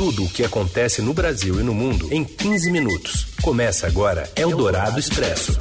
[0.00, 3.26] Tudo o que acontece no Brasil e no mundo em 15 minutos.
[3.42, 5.60] Começa agora Eldorado Expresso.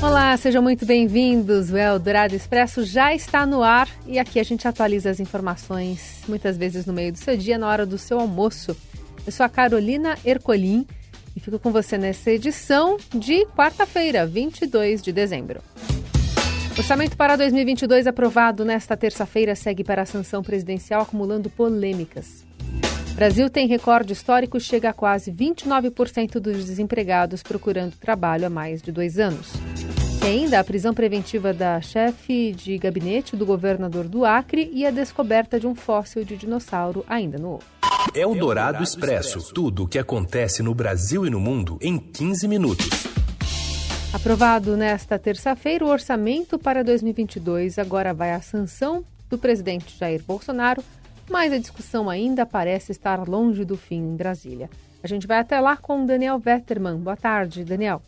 [0.00, 1.70] Olá, sejam muito bem-vindos.
[1.70, 6.56] O Eldorado Expresso já está no ar e aqui a gente atualiza as informações muitas
[6.56, 8.76] vezes no meio do seu dia, na hora do seu almoço.
[9.26, 10.86] Eu sou a Carolina Ercolim
[11.34, 15.60] e fico com você nessa edição de quarta-feira, 22 de dezembro.
[16.76, 22.44] Orçamento para 2022 aprovado nesta terça-feira segue para a sanção presidencial acumulando polêmicas.
[23.14, 28.90] Brasil tem recorde histórico, chega a quase 29% dos desempregados procurando trabalho há mais de
[28.90, 29.52] dois anos.
[30.24, 34.90] E ainda a prisão preventiva da chefe de gabinete do governador do Acre e a
[34.90, 37.64] descoberta de um fóssil de dinossauro ainda no ovo.
[38.12, 39.54] É o Dourado Expresso.
[39.54, 43.13] Tudo o que acontece no Brasil e no mundo em 15 minutos.
[44.24, 50.82] Aprovado nesta terça-feira, o orçamento para 2022 agora vai à sanção do presidente Jair Bolsonaro,
[51.30, 54.70] mas a discussão ainda parece estar longe do fim em Brasília.
[55.02, 56.96] A gente vai até lá com Daniel Vetterman.
[56.96, 58.00] Boa tarde, Daniel.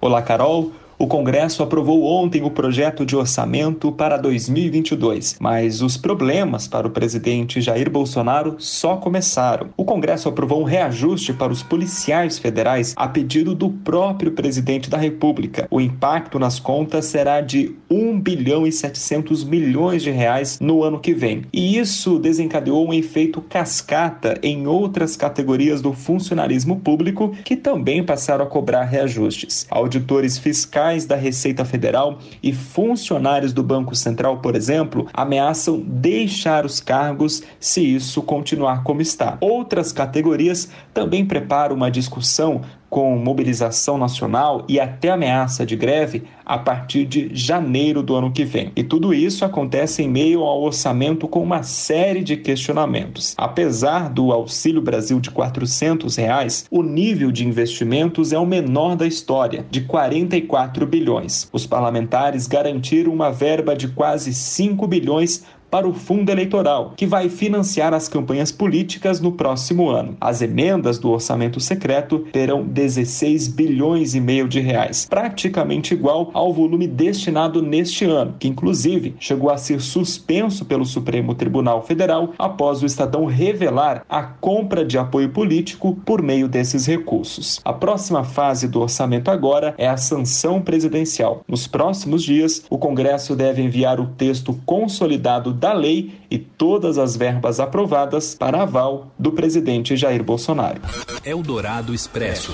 [0.00, 0.72] Olá, Carol.
[1.02, 6.90] O Congresso aprovou ontem o projeto de orçamento para 2022, mas os problemas para o
[6.90, 9.70] presidente Jair Bolsonaro só começaram.
[9.76, 14.96] O Congresso aprovou um reajuste para os policiais federais a pedido do próprio presidente da
[14.96, 15.66] República.
[15.72, 21.00] O impacto nas contas será de 1 bilhão e 700 milhões de reais no ano
[21.00, 21.42] que vem.
[21.52, 28.44] E isso desencadeou um efeito cascata em outras categorias do funcionalismo público que também passaram
[28.44, 29.66] a cobrar reajustes.
[29.68, 36.66] Auditores fiscais fiscais da Receita Federal e funcionários do Banco Central, por exemplo, ameaçam deixar
[36.66, 39.38] os cargos se isso continuar como está.
[39.40, 46.58] Outras categorias também preparam uma discussão com mobilização nacional e até ameaça de greve a
[46.58, 48.70] partir de janeiro do ano que vem.
[48.76, 53.34] E tudo isso acontece em meio ao orçamento com uma série de questionamentos.
[53.38, 59.06] Apesar do Auxílio Brasil de 400 reais, o nível de investimentos é o menor da
[59.06, 61.48] história, de 44 bilhões.
[61.50, 67.30] Os parlamentares garantiram uma verba de quase 5 bilhões para o fundo eleitoral, que vai
[67.30, 70.14] financiar as campanhas políticas no próximo ano.
[70.20, 76.52] As emendas do orçamento secreto terão 16 bilhões e meio de reais, praticamente igual ao
[76.52, 82.82] volume destinado neste ano, que inclusive chegou a ser suspenso pelo Supremo Tribunal Federal após
[82.82, 87.62] o Estadão revelar a compra de apoio político por meio desses recursos.
[87.64, 91.42] A próxima fase do orçamento agora é a sanção presidencial.
[91.48, 97.16] Nos próximos dias, o Congresso deve enviar o texto consolidado da lei e todas as
[97.16, 100.80] verbas aprovadas para aval do presidente Jair Bolsonaro.
[101.24, 102.52] Eldorado Expresso.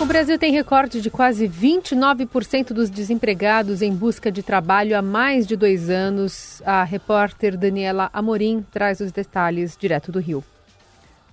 [0.00, 5.46] O Brasil tem recorde de quase 29% dos desempregados em busca de trabalho há mais
[5.46, 6.62] de dois anos.
[6.64, 10.42] A repórter Daniela Amorim traz os detalhes direto do Rio.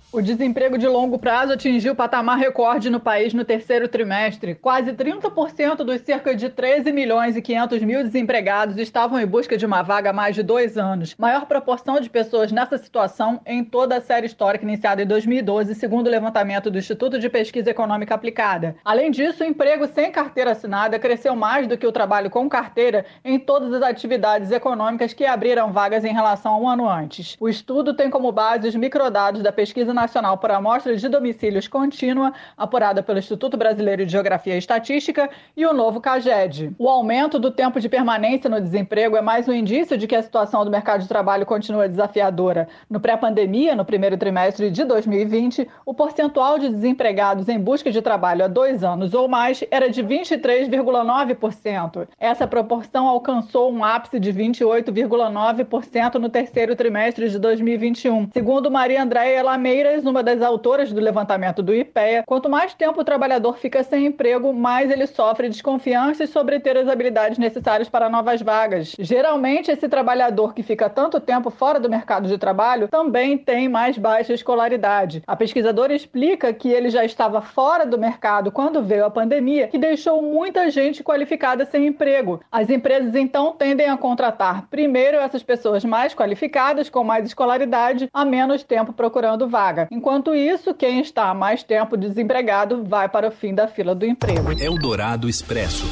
[0.10, 4.56] O desemprego de longo prazo atingiu patamar recorde no país no terceiro trimestre.
[4.56, 9.66] Quase 30% dos cerca de 13 milhões e 500 mil desempregados estavam em busca de
[9.66, 11.14] uma vaga há mais de dois anos.
[11.18, 16.08] Maior proporção de pessoas nessa situação em toda a série histórica iniciada em 2012, segundo
[16.08, 18.78] o levantamento do Instituto de Pesquisa Econômica Aplicada.
[18.86, 23.06] Além disso, o emprego sem carteira assinada cresceu mais do que o trabalho com carteira
[23.26, 27.36] em todas as atividades econômicas que abriram vagas em relação a um ano antes.
[27.42, 32.32] O estudo tem como base os microdados da pesquisa Nacional por Amostra de Domicílios Contínua,
[32.56, 36.76] apurada pelo Instituto Brasileiro de Geografia e Estatística, e o novo CAGED.
[36.78, 40.22] O aumento do tempo de permanência no desemprego é mais um indício de que a
[40.22, 42.68] situação do mercado de trabalho continua desafiadora.
[42.90, 48.46] No pré-pandemia, no primeiro trimestre de 2020, o percentual de desempregados em busca de trabalho
[48.46, 52.08] há dois anos ou mais era de 23,9%.
[52.20, 58.30] Essa proporção alcançou um ápice de 28,9% no terceiro trimestre de 2021.
[58.32, 63.04] Segundo Maria Andréia Lameira, uma das autoras do levantamento do IPEA, quanto mais tempo o
[63.04, 68.42] trabalhador fica sem emprego, mais ele sofre desconfiança sobre ter as habilidades necessárias para novas
[68.42, 68.96] vagas.
[69.00, 73.98] Geralmente, esse trabalhador que fica tanto tempo fora do mercado de trabalho também tem mais
[73.98, 75.24] baixa escolaridade.
[75.26, 79.78] A pesquisadora explica que ele já estava fora do mercado quando veio a pandemia, que
[79.78, 82.42] deixou muita gente qualificada sem emprego.
[82.52, 88.26] As empresas então tendem a contratar primeiro essas pessoas mais qualificadas, com mais escolaridade, há
[88.26, 89.88] menos tempo procurando vaga vaga.
[89.92, 94.06] Enquanto isso, quem está há mais tempo desempregado vai para o fim da fila do
[94.06, 94.52] emprego.
[94.60, 95.86] Eldorado Expresso.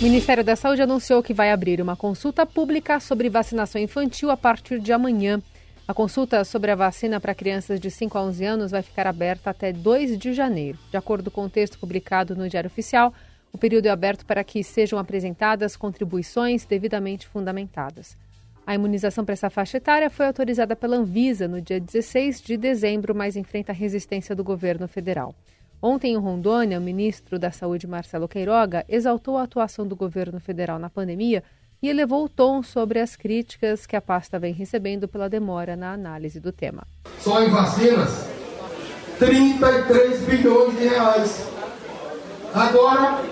[0.00, 4.36] O Ministério da Saúde anunciou que vai abrir uma consulta pública sobre vacinação infantil a
[4.36, 5.40] partir de amanhã.
[5.88, 9.50] A consulta sobre a vacina para crianças de 5 a 11 anos vai ficar aberta
[9.50, 10.78] até 2 de janeiro.
[10.90, 13.14] De acordo com o texto publicado no Diário Oficial,
[13.52, 18.18] o período é aberto para que sejam apresentadas contribuições devidamente fundamentadas.
[18.66, 23.14] A imunização para essa faixa etária foi autorizada pela Anvisa no dia 16 de dezembro,
[23.14, 25.36] mas enfrenta resistência do governo federal.
[25.80, 30.80] Ontem, em Rondônia, o ministro da Saúde, Marcelo Queiroga, exaltou a atuação do governo federal
[30.80, 31.44] na pandemia
[31.80, 35.92] e elevou o tom sobre as críticas que a pasta vem recebendo pela demora na
[35.92, 36.82] análise do tema.
[37.20, 38.28] Só em vacinas,
[39.20, 41.48] 33 bilhões de reais.
[42.52, 43.22] Agora,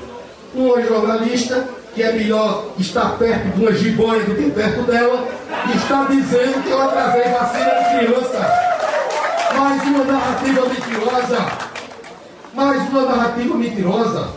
[0.54, 5.28] uma jornalista, que é melhor estar perto de uma jiboia do que perto dela,
[5.74, 8.64] está dizendo que eu atrasei vacina de criança.
[9.56, 11.38] Mais uma narrativa mentirosa.
[12.52, 14.28] Mais uma narrativa mentirosa.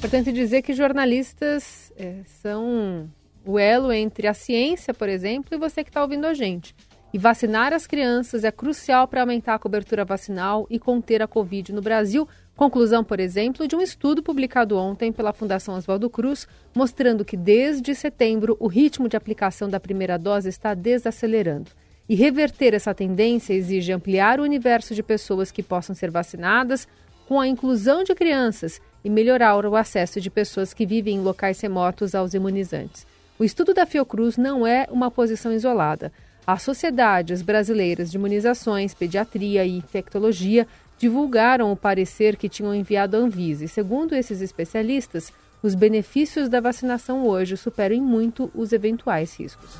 [0.00, 3.08] Portanto, dizer que jornalistas é, são
[3.44, 6.74] o elo entre a ciência, por exemplo, e você que está ouvindo a gente.
[7.12, 11.70] E vacinar as crianças é crucial para aumentar a cobertura vacinal e conter a Covid
[11.70, 12.26] no Brasil.
[12.56, 17.94] Conclusão, por exemplo, de um estudo publicado ontem pela Fundação Oswaldo Cruz, mostrando que desde
[17.94, 21.70] setembro o ritmo de aplicação da primeira dose está desacelerando.
[22.08, 26.88] E reverter essa tendência exige ampliar o universo de pessoas que possam ser vacinadas,
[27.28, 31.60] com a inclusão de crianças e melhorar o acesso de pessoas que vivem em locais
[31.60, 33.06] remotos aos imunizantes.
[33.38, 36.10] O estudo da Fiocruz não é uma posição isolada.
[36.46, 40.66] As sociedades brasileiras de imunizações, pediatria e infectologia
[40.98, 43.64] divulgaram o parecer que tinham enviado à Anvisa.
[43.64, 49.70] E, segundo esses especialistas, os benefícios da vacinação hoje superam muito os eventuais riscos.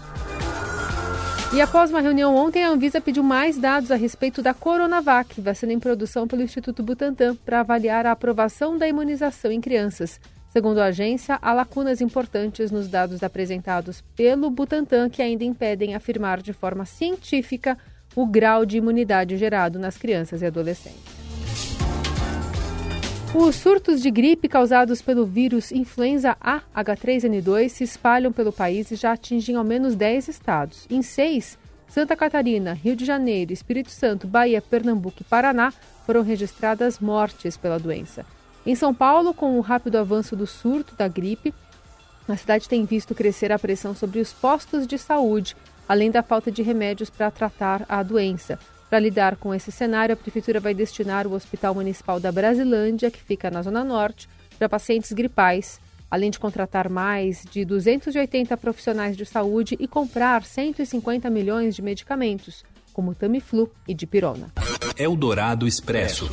[1.53, 5.73] E após uma reunião ontem, a Anvisa pediu mais dados a respeito da Coronavac, vacina
[5.73, 10.19] em produção pelo Instituto Butantan, para avaliar a aprovação da imunização em crianças.
[10.53, 16.43] Segundo a agência, há lacunas importantes nos dados apresentados pelo Butantan que ainda impedem afirmar
[16.43, 17.79] de forma científica
[18.15, 21.01] o grau de imunidade gerado nas crianças e adolescentes.
[23.35, 28.95] Os surtos de gripe causados pelo vírus influenza A H3N2 se espalham pelo país e
[28.95, 30.87] já atingem ao menos 10 estados.
[30.91, 31.59] Em seis,
[31.89, 35.73] Santa Catarina, Rio de Janeiro, Espírito Santo, Bahia, Pernambuco e Paraná
[36.05, 38.27] foram registradas mortes pela doença.
[38.65, 41.53] Em São Paulo, com o rápido avanço do surto da gripe,
[42.29, 45.57] a cidade tem visto crescer a pressão sobre os postos de saúde,
[45.89, 48.59] além da falta de remédios para tratar a doença.
[48.89, 53.23] Para lidar com esse cenário, a Prefeitura vai destinar o Hospital Municipal da Brasilândia, que
[53.23, 54.29] fica na Zona Norte,
[54.59, 55.81] para pacientes gripais,
[56.11, 62.65] além de contratar mais de 280 profissionais de saúde e comprar 150 milhões de medicamentos,
[62.93, 64.53] como Tamiflu e Dipirona.
[64.97, 66.29] Eldorado Expresso.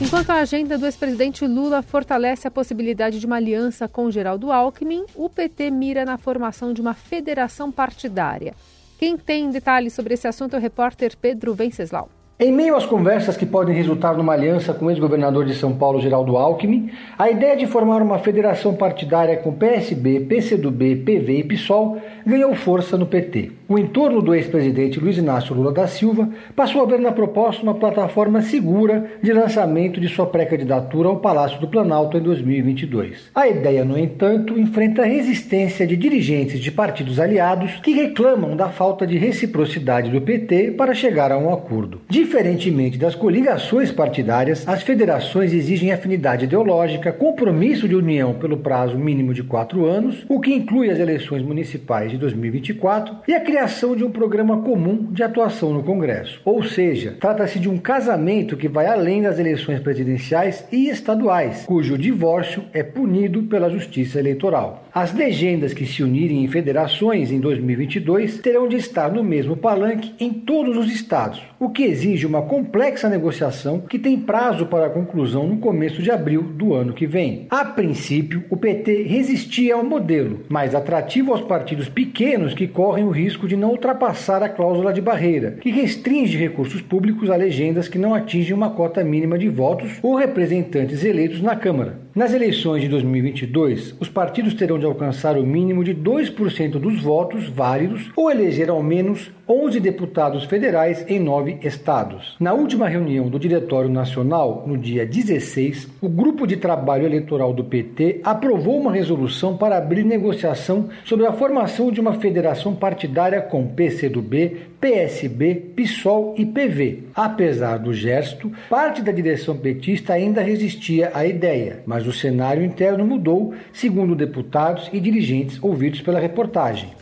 [0.00, 5.04] Enquanto a agenda do ex-presidente Lula fortalece a possibilidade de uma aliança com Geraldo Alckmin,
[5.12, 8.54] o PT mira na formação de uma federação partidária.
[8.96, 12.08] Quem tem detalhes sobre esse assunto é o repórter Pedro Venceslau.
[12.40, 16.00] Em meio às conversas que podem resultar numa aliança com o ex-governador de São Paulo,
[16.00, 16.88] Geraldo Alckmin,
[17.18, 22.96] a ideia de formar uma federação partidária com PSB, PCdoB, PV e PSOL ganhou força
[22.96, 23.50] no PT.
[23.66, 27.74] O entorno do ex-presidente Luiz Inácio Lula da Silva passou a ver na proposta uma
[27.74, 33.30] plataforma segura de lançamento de sua pré-candidatura ao Palácio do Planalto em 2022.
[33.34, 39.04] A ideia, no entanto, enfrenta resistência de dirigentes de partidos aliados que reclamam da falta
[39.04, 42.00] de reciprocidade do PT para chegar a um acordo.
[42.28, 49.32] Diferentemente das coligações partidárias, as federações exigem afinidade ideológica, compromisso de união pelo prazo mínimo
[49.32, 54.04] de quatro anos, o que inclui as eleições municipais de 2024 e a criação de
[54.04, 56.38] um programa comum de atuação no Congresso.
[56.44, 61.96] Ou seja, trata-se de um casamento que vai além das eleições presidenciais e estaduais, cujo
[61.96, 64.84] divórcio é punido pela Justiça Eleitoral.
[64.94, 70.14] As legendas que se unirem em federações em 2022 terão de estar no mesmo palanque
[70.18, 75.46] em todos os estados, o que exige uma complexa negociação que tem prazo para conclusão
[75.46, 77.46] no começo de abril do ano que vem.
[77.50, 83.10] A princípio, o PT resistia ao modelo, mais atrativo aos partidos pequenos que correm o
[83.10, 87.98] risco de não ultrapassar a cláusula de barreira, que restringe recursos públicos a legendas que
[87.98, 92.07] não atingem uma cota mínima de votos ou representantes eleitos na Câmara.
[92.18, 97.48] Nas eleições de 2022, os partidos terão de alcançar o mínimo de 2% dos votos
[97.48, 102.34] válidos ou eleger ao menos 11 deputados federais em nove estados.
[102.40, 107.62] Na última reunião do Diretório Nacional, no dia 16, o Grupo de Trabalho Eleitoral do
[107.62, 113.64] PT aprovou uma resolução para abrir negociação sobre a formação de uma federação partidária com
[113.64, 117.04] PCdoB, PSB, PSOL e PV.
[117.14, 123.06] Apesar do gesto, parte da direção petista ainda resistia à ideia, mas o cenário interno
[123.06, 126.92] mudou, segundo deputados e dirigentes ouvidos pela reportagem.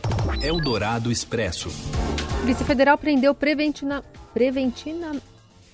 [0.41, 1.69] Eldorado Expresso.
[2.45, 5.11] Vice Federal prendeu preventina, preventina,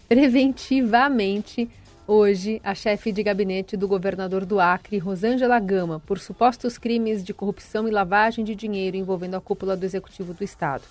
[0.07, 1.69] preventivamente
[2.05, 7.33] Hoje, a chefe de gabinete do governador do Acre, Rosângela Gama, por supostos crimes de
[7.33, 10.83] corrupção e lavagem de dinheiro envolvendo a cúpula do executivo do estado.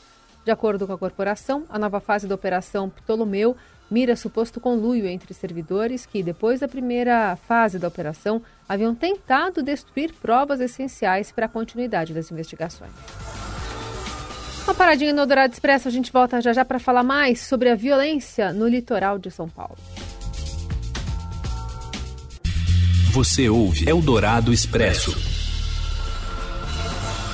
[0.42, 3.54] De acordo com a corporação, a nova fase da Operação Ptolomeu
[3.92, 10.14] mira suposto conluio entre servidores que, depois da primeira fase da operação, haviam tentado destruir
[10.14, 12.90] provas essenciais para a continuidade das investigações.
[14.64, 17.74] Uma paradinha no Eldorado Expresso, a gente volta já já para falar mais sobre a
[17.74, 19.76] violência no litoral de São Paulo.
[23.12, 25.14] Você ouve Eldorado Expresso.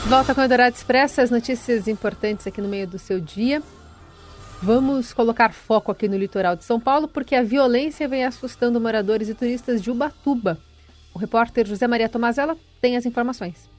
[0.08, 3.62] Volta com o Eldorado Expresso, as notícias importantes aqui no meio do seu dia.
[4.60, 9.28] Vamos colocar foco aqui no litoral de São Paulo, porque a violência vem assustando moradores
[9.28, 10.58] e turistas de Ubatuba.
[11.14, 13.70] O repórter José Maria Tomazella tem as informações.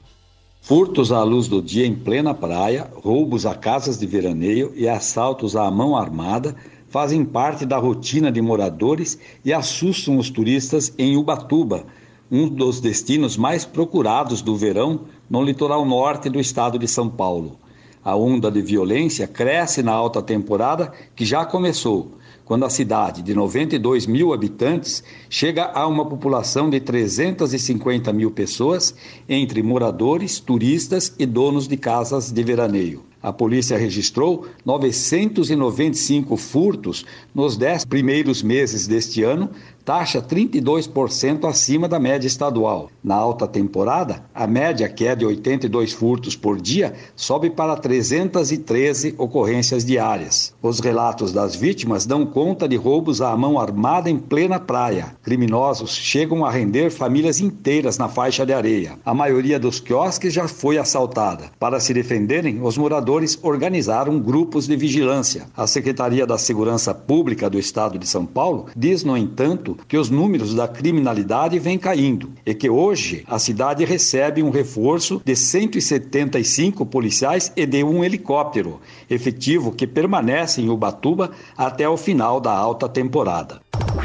[0.62, 5.54] Furtos à luz do dia em plena praia, roubos a casas de veraneio e assaltos
[5.54, 6.56] à mão armada
[6.88, 11.84] fazem parte da rotina de moradores e assustam os turistas em Ubatuba,
[12.30, 17.58] um dos destinos mais procurados do verão no litoral norte do estado de São Paulo.
[18.02, 22.12] A onda de violência cresce na alta temporada que já começou,
[22.46, 28.94] quando a cidade, de 92 mil habitantes, chega a uma população de 350 mil pessoas,
[29.28, 33.09] entre moradores, turistas e donos de casas de veraneio.
[33.22, 39.50] A polícia registrou 995 furtos nos dez primeiros meses deste ano,
[39.84, 42.90] taxa 32% acima da média estadual.
[43.02, 49.14] Na alta temporada, a média, que é de 82 furtos por dia, sobe para 313
[49.18, 50.54] ocorrências diárias.
[50.62, 55.14] Os relatos das vítimas dão conta de roubos à mão armada em plena praia.
[55.22, 58.98] Criminosos chegam a render famílias inteiras na faixa de areia.
[59.04, 61.50] A maioria dos quiosques já foi assaltada.
[61.58, 63.09] Para se defenderem, os moradores
[63.42, 65.46] organizaram grupos de vigilância.
[65.56, 70.10] A Secretaria da Segurança Pública do Estado de São Paulo diz, no entanto, que os
[70.10, 76.86] números da criminalidade vêm caindo e que hoje a cidade recebe um reforço de 175
[76.86, 82.88] policiais e de um helicóptero, efetivo que permanece em Ubatuba até o final da alta
[82.88, 83.60] temporada.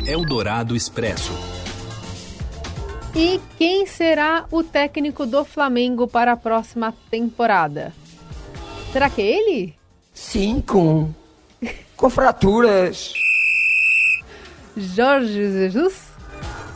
[0.06, 1.32] Eldorado Expresso.
[3.16, 7.94] E quem será o técnico do Flamengo para a próxima temporada?
[8.96, 9.76] Será que é ele?
[10.14, 11.14] Sim, com,
[11.98, 13.12] com fraturas.
[14.78, 15.96] Jorge Jesus?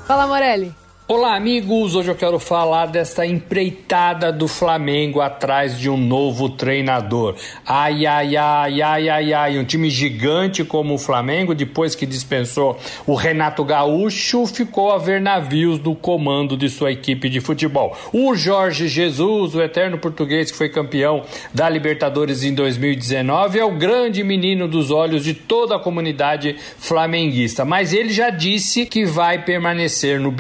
[0.06, 0.76] Fala, Morelli.
[1.12, 1.96] Olá, amigos!
[1.96, 7.36] Hoje eu quero falar desta empreitada do Flamengo atrás de um novo treinador.
[7.66, 9.58] Ai, ai, ai, ai, ai, ai.
[9.58, 15.20] Um time gigante como o Flamengo, depois que dispensou o Renato Gaúcho, ficou a ver
[15.20, 17.98] navios do comando de sua equipe de futebol.
[18.14, 23.76] O Jorge Jesus, o eterno português que foi campeão da Libertadores em 2019, é o
[23.76, 27.66] grande menino dos olhos de toda a comunidade flamenguista.
[27.66, 30.32] Mas ele já disse que vai permanecer no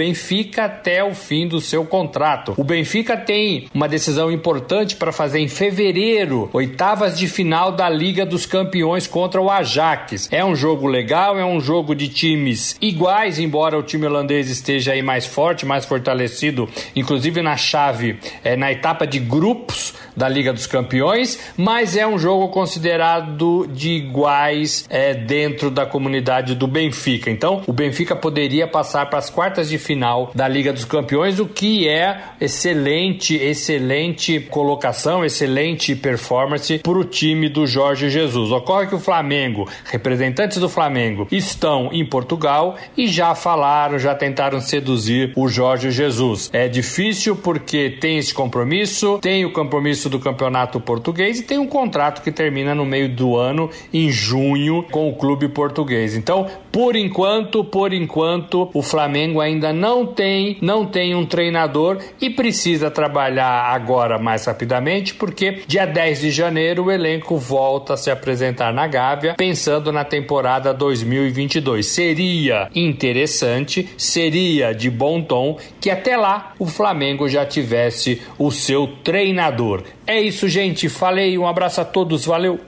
[0.59, 2.53] Benfica até o fim do seu contrato.
[2.57, 8.25] O Benfica tem uma decisão importante para fazer em fevereiro, oitavas de final da Liga
[8.25, 10.27] dos Campeões contra o Ajax.
[10.31, 14.93] É um jogo legal, é um jogo de times iguais, embora o time holandês esteja
[14.93, 19.88] aí mais forte, mais fortalecido, inclusive na chave, é, na etapa de grupos
[20.19, 26.55] da Liga dos Campeões, mas é um jogo considerado de iguais é, dentro da comunidade
[26.55, 27.31] do Benfica.
[27.31, 31.45] Então, o Benfica poderia passar para as quartas de final da Liga dos Campeões, o
[31.45, 38.51] que é excelente, excelente colocação, excelente performance para o time do Jorge Jesus.
[38.51, 44.59] Ocorre que o Flamengo, representantes do Flamengo, estão em Portugal e já falaram, já tentaram
[44.59, 46.49] seduzir o Jorge Jesus.
[46.51, 51.67] É difícil porque tem esse compromisso, tem o compromisso do Campeonato Português e tem um
[51.67, 56.15] contrato que termina no meio do ano, em junho, com o clube português.
[56.15, 62.29] Então, por enquanto, por enquanto, o Flamengo ainda não tem, não tem um treinador e
[62.29, 68.11] precisa trabalhar agora mais rapidamente, porque dia 10 de janeiro o elenco volta a se
[68.11, 71.85] apresentar na Gávea, pensando na temporada 2022.
[71.85, 78.87] Seria interessante, seria de bom tom que até lá o Flamengo já tivesse o seu
[79.03, 79.83] treinador.
[80.05, 80.89] É isso, gente.
[80.89, 81.37] Falei.
[81.37, 82.25] Um abraço a todos.
[82.25, 82.59] Valeu.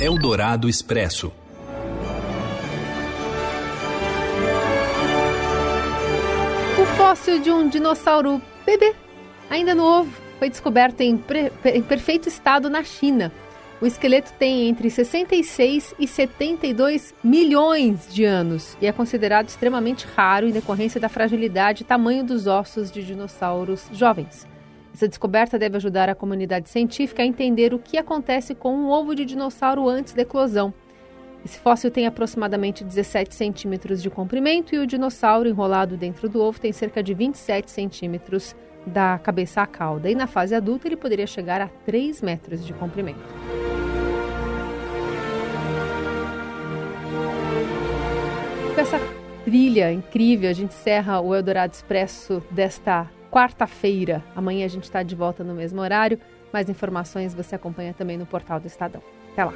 [0.00, 1.32] Eldorado Expresso.
[6.80, 8.94] O fóssil de um dinossauro bebê,
[9.50, 11.22] ainda novo, foi descoberto em,
[11.66, 13.30] em perfeito estado na China.
[13.80, 20.46] O esqueleto tem entre 66 e 72 milhões de anos e é considerado extremamente raro
[20.46, 24.46] em decorrência da fragilidade e tamanho dos ossos de dinossauros jovens.
[24.92, 29.14] Essa descoberta deve ajudar a comunidade científica a entender o que acontece com um ovo
[29.14, 30.74] de dinossauro antes da eclosão.
[31.44, 36.60] Esse fóssil tem aproximadamente 17 centímetros de comprimento e o dinossauro enrolado dentro do ovo
[36.60, 38.54] tem cerca de 27 centímetros
[38.84, 40.10] da cabeça à cauda.
[40.10, 43.20] E na fase adulta ele poderia chegar a 3 metros de comprimento.
[48.74, 49.00] Com essa
[49.44, 54.24] trilha incrível, a gente encerra o Eldorado Expresso desta quarta-feira.
[54.34, 56.18] Amanhã a gente está de volta no mesmo horário.
[56.52, 59.02] Mais informações você acompanha também no portal do Estadão.
[59.32, 59.54] Até lá.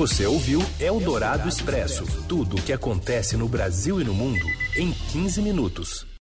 [0.00, 5.42] Você ouviu Eldorado Expresso tudo o que acontece no Brasil e no mundo em 15
[5.42, 6.09] minutos.